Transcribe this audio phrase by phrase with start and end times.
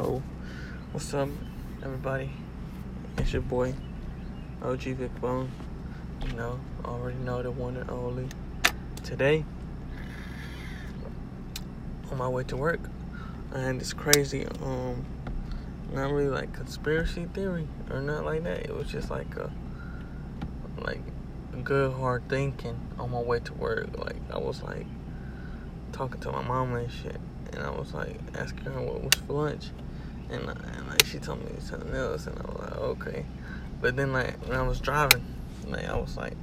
[0.00, 1.28] What's up,
[1.82, 2.30] everybody?
[3.18, 3.74] It's your boy,
[4.62, 5.50] OG Vic Bone.
[6.26, 8.26] You know, already know the one and only.
[9.04, 9.44] Today,
[12.10, 12.80] on my way to work,
[13.52, 14.46] and it's crazy.
[14.62, 15.04] Um,
[15.92, 18.60] not really like conspiracy theory or not like that.
[18.60, 19.50] It was just like a
[20.78, 21.02] like
[21.62, 23.98] good hard thinking on my way to work.
[23.98, 24.86] Like I was like
[25.92, 27.20] talking to my mama and shit,
[27.52, 29.66] and I was like asking her what was for lunch,
[30.30, 33.24] and, and like she told me something else, and I was like okay,
[33.80, 35.24] but then like when I was driving,
[35.66, 36.34] like I was like,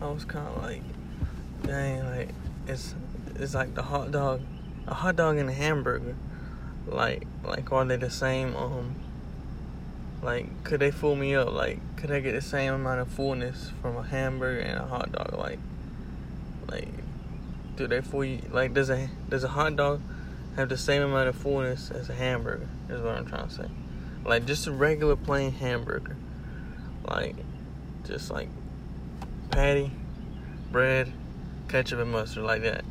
[0.00, 0.82] I was kind of like,
[1.64, 2.28] dang, like
[2.66, 2.94] it's
[3.36, 4.40] it's like the hot dog,
[4.86, 6.16] a hot dog and a hamburger,
[6.86, 8.54] like like are they the same?
[8.56, 8.96] Um,
[10.22, 11.52] like could they fool me up?
[11.52, 15.12] Like could I get the same amount of fullness from a hamburger and a hot
[15.12, 15.34] dog?
[15.38, 15.58] Like
[16.68, 16.88] like
[17.76, 18.40] do they fool you?
[18.50, 20.00] Like, does a does a hot dog
[20.56, 22.68] have the same amount of fullness as a hamburger?
[22.88, 23.68] Is what I'm trying to say.
[24.24, 26.16] Like, just a regular plain hamburger,
[27.04, 27.36] like,
[28.04, 28.48] just like
[29.50, 29.90] patty,
[30.70, 31.12] bread,
[31.68, 32.84] ketchup and mustard, like that,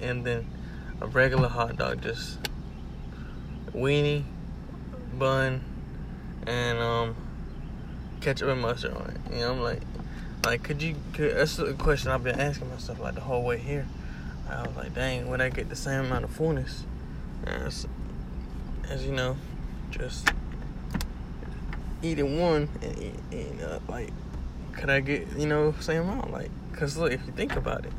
[0.00, 0.46] and then
[1.00, 2.38] a regular hot dog, just
[3.72, 4.24] weenie,
[5.18, 5.62] bun,
[6.46, 7.16] and um,
[8.20, 9.34] ketchup and mustard on it.
[9.34, 9.82] You know, I'm like,
[10.44, 10.96] like, could you?
[11.12, 13.86] Could, that's a question I've been asking myself like the whole way here.
[14.48, 16.84] I was like, dang, would I get the same amount of fullness?
[17.46, 17.86] As,
[18.88, 19.36] as you know,
[19.90, 20.28] just
[22.02, 24.10] eating one and, eat, and uh, like,
[24.72, 26.32] could I get, you know, same amount?
[26.32, 27.92] Like, cause look, if you think about it,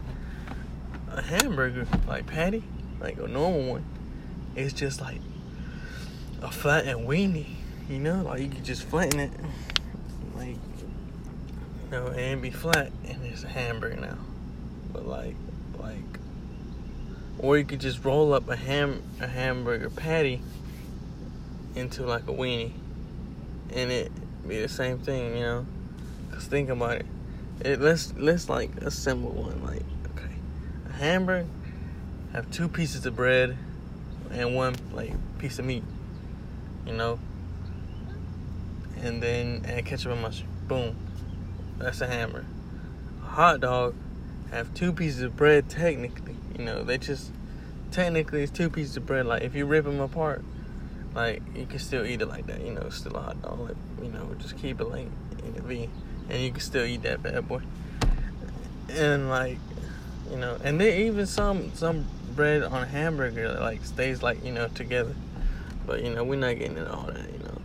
[1.12, 2.64] a hamburger, like patty,
[3.00, 3.86] like a normal one,
[4.56, 5.22] it's just like
[6.42, 7.56] a flattened weenie,
[7.90, 9.32] you know, like you could just flatten it,
[10.36, 10.58] like,
[11.86, 14.18] you know, and be flat, and it's a hamburger now.
[14.92, 15.36] But like,
[15.80, 16.20] like
[17.46, 20.42] or you could just roll up a ham a hamburger patty
[21.76, 22.72] into like a weenie,
[23.72, 24.12] and it
[24.48, 25.66] be the same thing, you know.
[26.32, 27.06] Cause think about it.
[27.62, 29.64] It let's let's like assemble one.
[29.64, 29.84] Like
[30.16, 30.34] okay,
[30.90, 31.48] a hamburger
[32.34, 33.56] have two pieces of bread
[34.32, 35.84] and one like piece of meat,
[36.88, 37.20] you know.
[38.98, 40.48] And then add ketchup and mustard.
[40.68, 40.96] Boom,
[41.78, 42.48] that's a hamburger.
[43.22, 43.94] A hot dog
[44.50, 47.32] have two pieces of bread technically you know, they just
[47.92, 49.26] technically it's two pieces of bread.
[49.26, 50.44] Like if you rip them apart,
[51.14, 52.62] like you can still eat it like that.
[52.62, 53.60] You know, it's still a hot dog.
[53.60, 55.08] Like, you know, just keep it like
[55.44, 55.90] in a V,
[56.30, 57.62] and you can still eat that bad boy.
[58.90, 59.58] And like,
[60.30, 62.06] you know, and then even some some
[62.36, 65.16] bread on a hamburger like stays like you know together.
[65.86, 67.32] But you know, we're not getting into all that.
[67.32, 67.62] You know,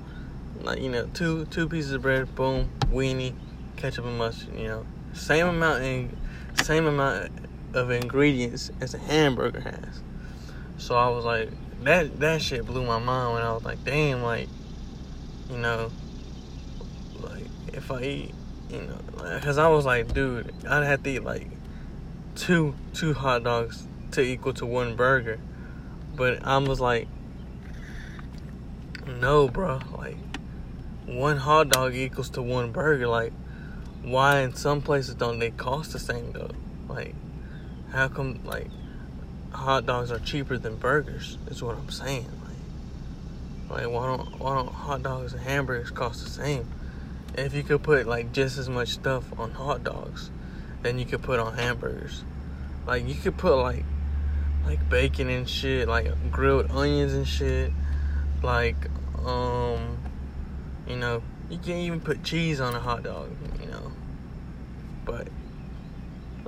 [0.63, 3.35] like you know, two two pieces of bread, boom, weenie,
[3.77, 4.55] ketchup and mustard.
[4.57, 6.17] You know, same amount in
[6.63, 7.31] same amount
[7.75, 10.03] of ingredients as a hamburger has.
[10.79, 11.51] So I was like,
[11.85, 14.49] that that shit blew my mind when I was like, damn, like,
[15.51, 15.91] you know,
[17.21, 18.35] like if I eat,
[18.71, 18.99] you know,
[19.35, 21.49] because I was like, dude, I'd have to eat like
[22.35, 25.39] two two hot dogs to equal to one burger,
[26.17, 27.09] but I was like,
[29.07, 30.17] no, bro, like
[31.07, 33.33] one hot dog equals to one burger, like.
[34.03, 36.53] Why in some places don't they cost the same though?
[36.89, 37.15] Like,
[37.93, 38.69] how come like
[39.53, 41.39] hot dogs are cheaper than burgers?
[41.49, 42.31] Is what I'm saying.
[43.69, 46.67] Like, like why don't why don't hot dogs and hamburgers cost the same?
[47.35, 50.31] If you could put like just as much stuff on hot dogs,
[50.83, 52.25] then you could put on hamburgers.
[52.87, 53.85] Like you could put like
[54.65, 57.73] like bacon and shit, like grilled onions and shit,
[58.43, 58.77] like
[59.25, 59.99] um,
[60.87, 63.31] you know, you can even put cheese on a hot dog,
[63.61, 63.93] you know.
[65.05, 65.29] But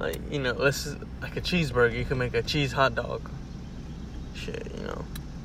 [0.03, 3.31] like, you know, let's like a cheeseburger, you can make a cheese hot dog.
[4.35, 5.05] Shit, you know.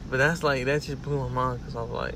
[0.09, 2.15] But that's like that just blew my mind because I was like,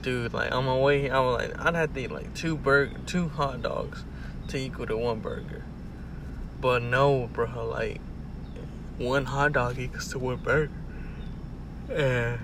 [0.00, 2.56] dude, like on my way here, I was like, I'd have to eat like two
[2.56, 4.04] burger, two hot dogs
[4.48, 5.62] to equal to one burger.
[6.62, 8.00] But no, bro, like
[8.96, 10.72] one hot dog equals to one burger.
[11.90, 12.38] And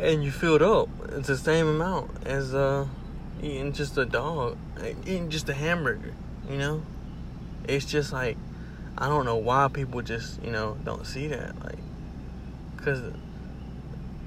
[0.00, 0.88] and you filled up.
[1.10, 2.88] It's the same amount as uh
[3.42, 4.56] eating just a dog,
[5.04, 6.14] eating just a hamburger,
[6.48, 6.82] you know?
[7.68, 8.36] It's just like,
[8.96, 11.62] I don't know why people just, you know, don't see that.
[11.62, 11.78] Like,
[12.76, 13.12] because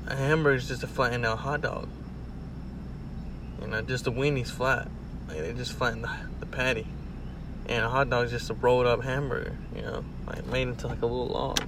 [0.08, 1.88] a hamburger is just a flattened out hot dog.
[3.62, 4.90] You know, just the weenie's flat.
[5.28, 6.88] Like, they just flatten the, the patty.
[7.68, 10.88] And a hot dog is just a rolled up hamburger, you know, like made into
[10.88, 11.60] like a little log.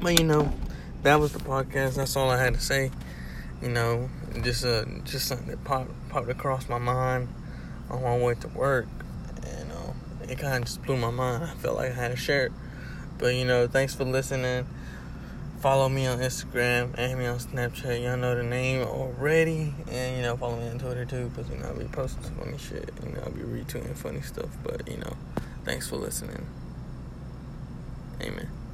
[0.00, 0.52] But, you know,
[1.02, 1.96] that was the podcast.
[1.96, 2.90] That's all I had to say
[3.62, 7.28] you know, just uh, just something that popped popped across my mind
[7.90, 8.86] on my way to work,
[9.44, 9.92] and uh,
[10.28, 11.44] it kind of just blew my mind.
[11.44, 12.52] I felt like I had to share it,
[13.18, 14.66] But you know, thanks for listening.
[15.60, 18.02] Follow me on Instagram, add me on Snapchat.
[18.02, 21.56] Y'all know the name already, and you know, follow me on Twitter too, cause you
[21.58, 22.90] know I'll be posting some funny shit.
[23.04, 24.50] You know, I'll be retweeting funny stuff.
[24.64, 25.16] But you know,
[25.64, 26.46] thanks for listening.
[28.20, 28.61] Amen.